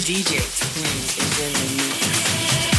[0.00, 2.75] DJ Twin is in the mix.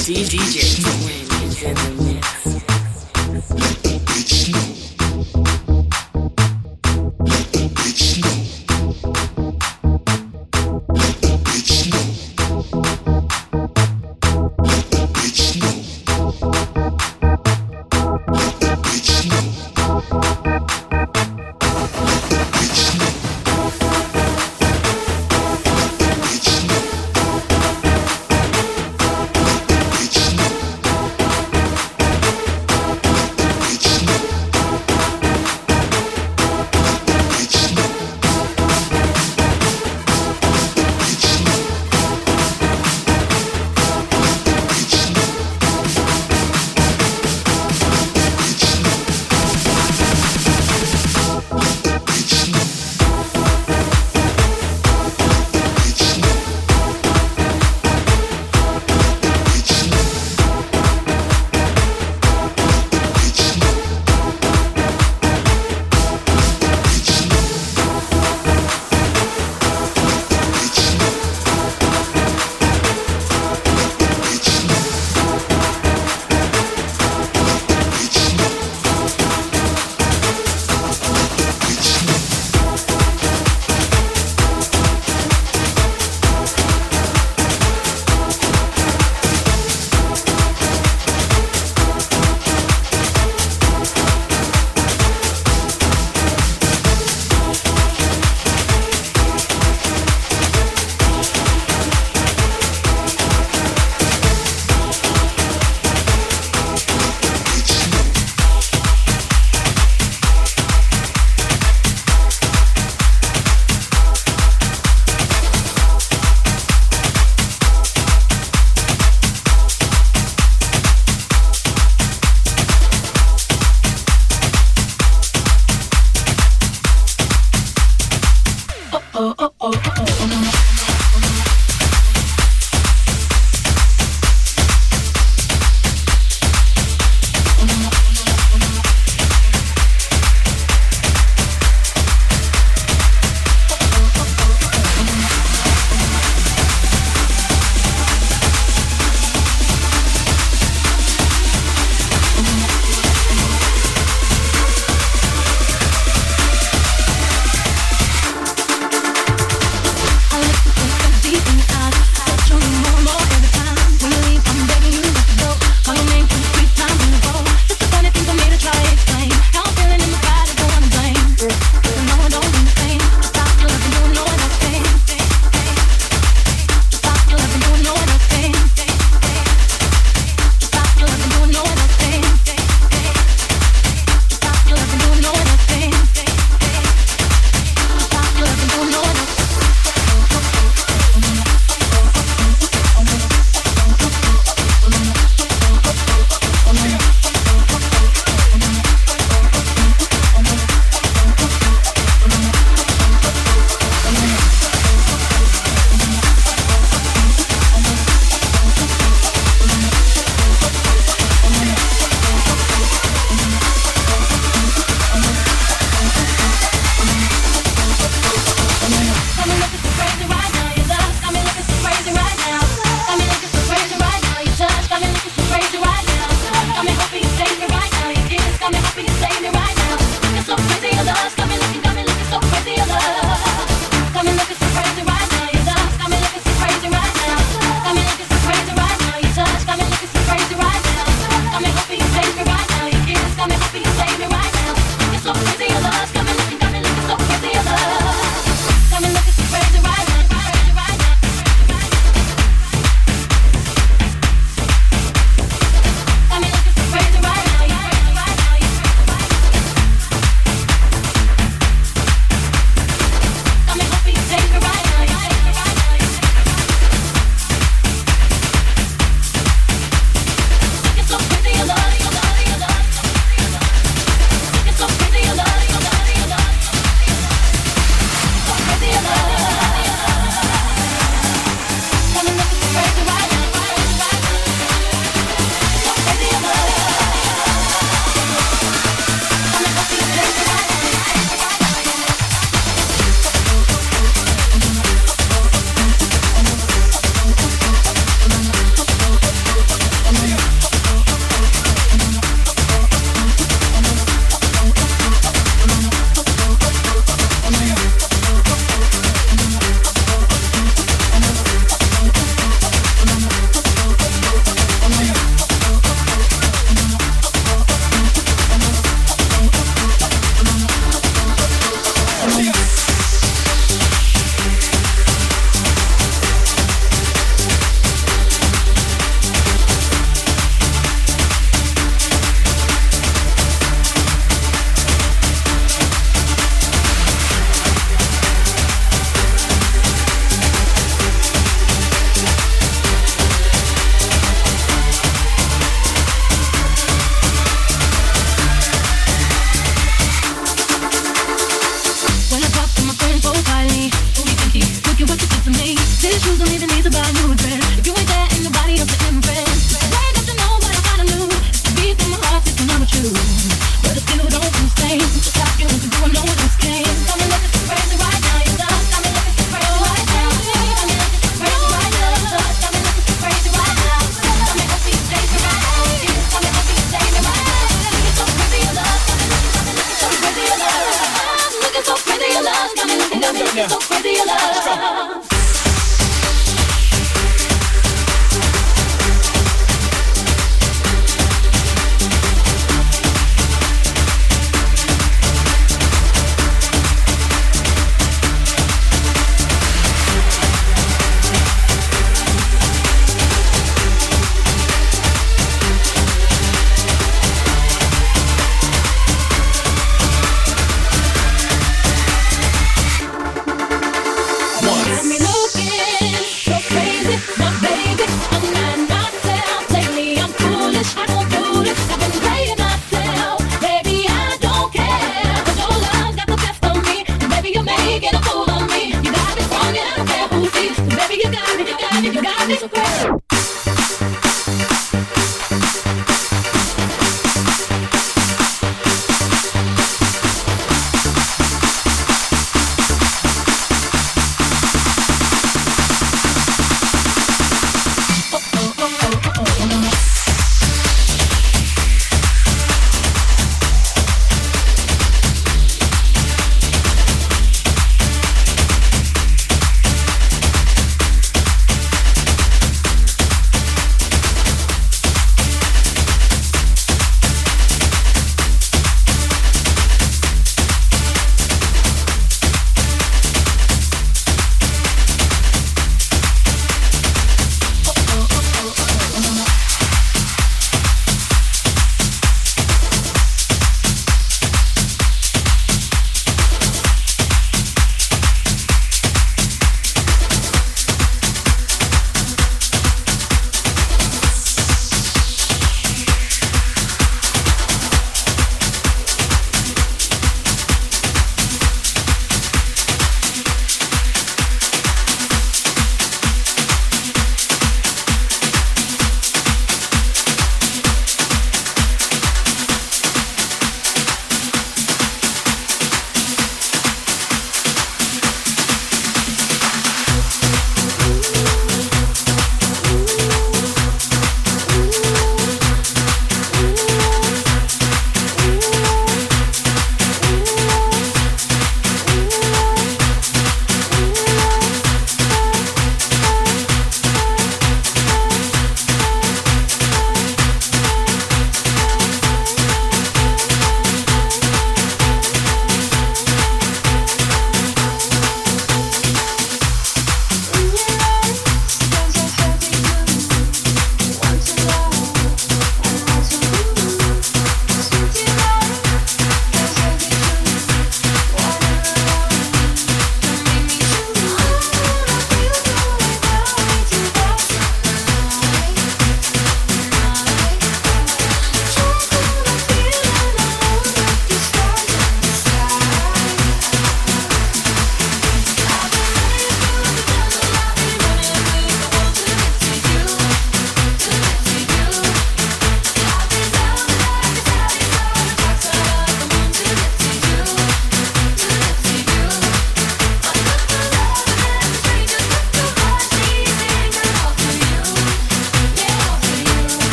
[0.00, 0.49] DJ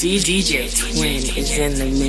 [0.00, 1.99] DJ Twin is in the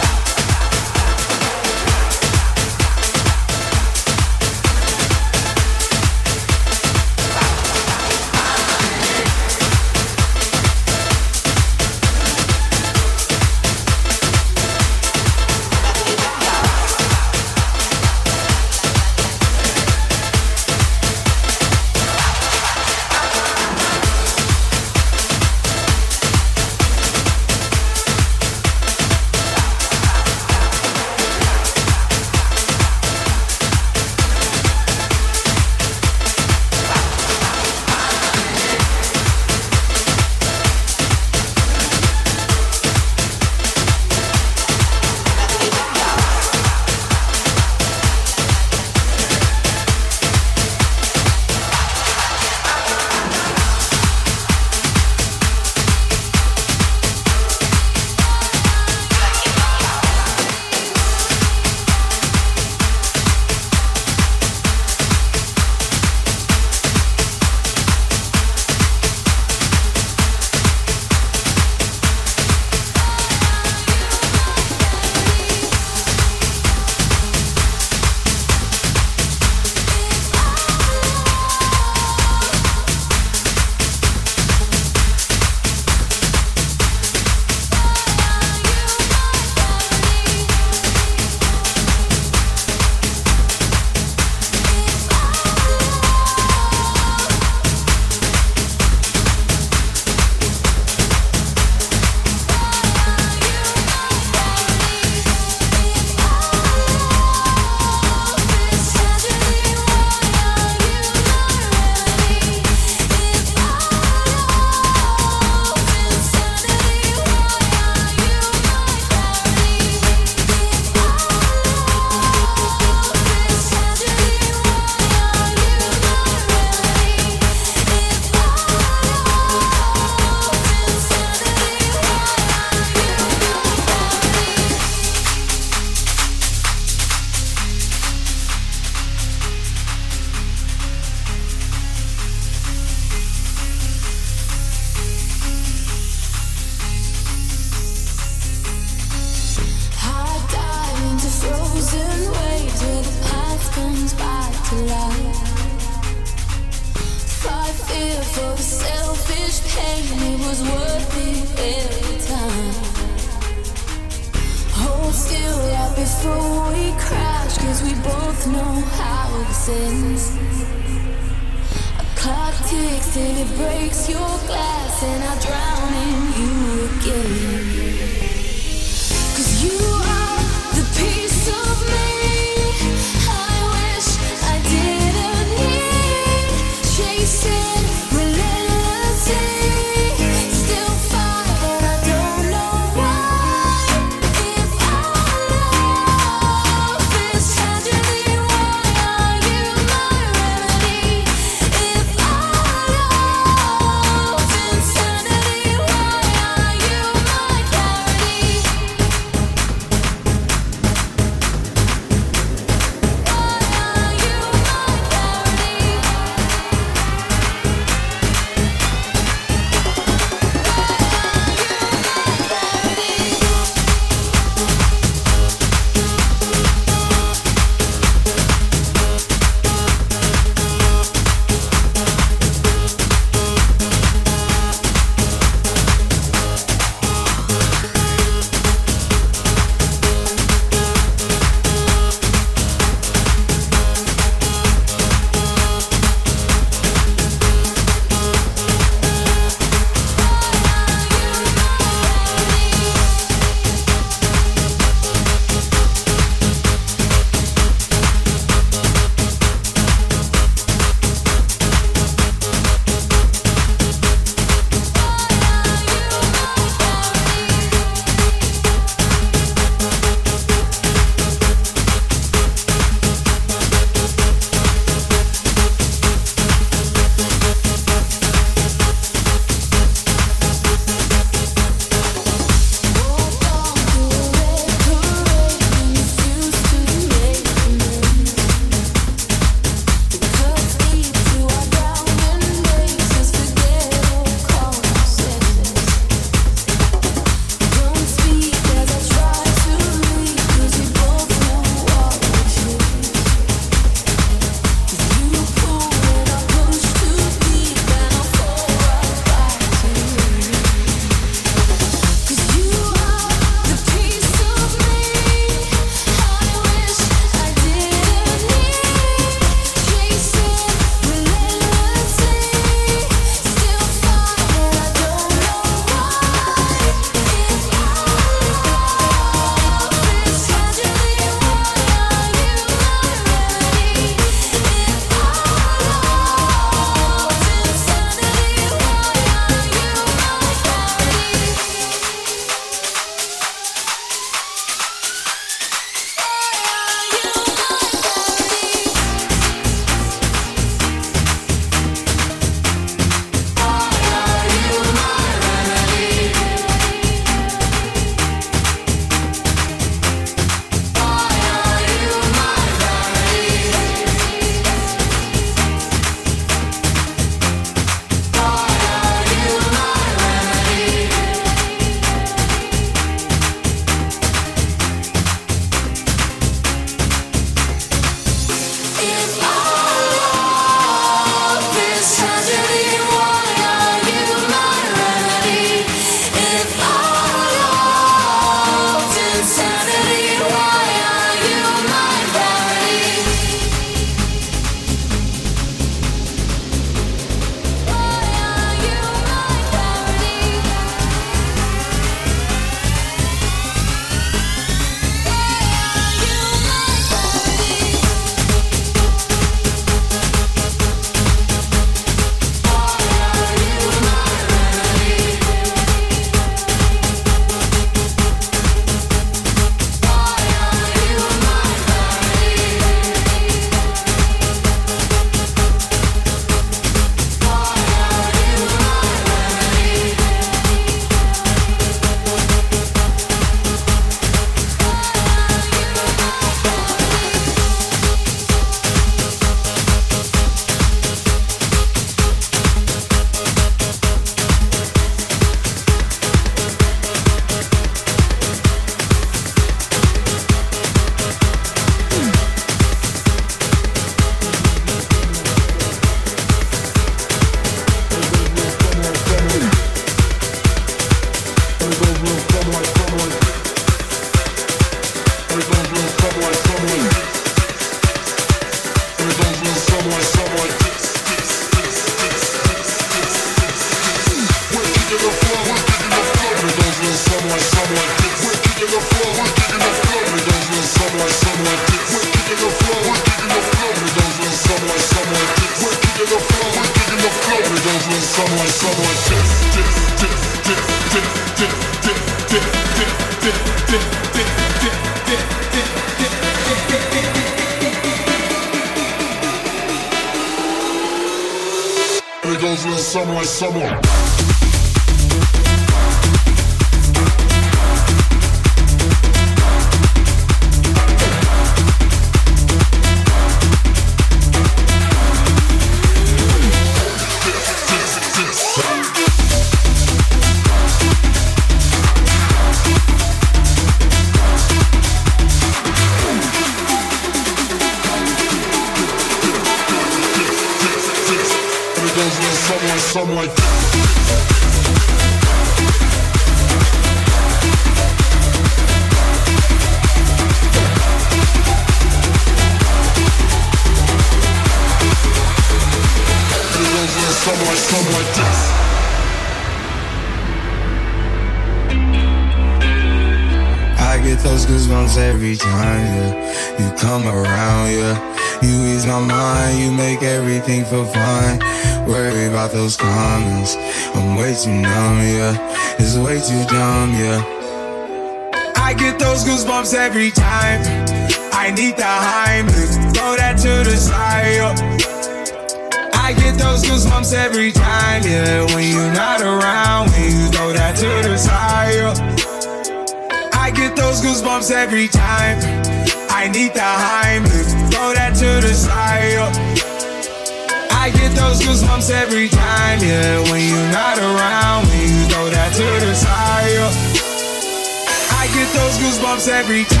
[599.47, 600.00] every time,